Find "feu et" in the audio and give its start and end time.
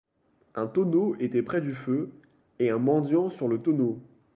1.75-2.71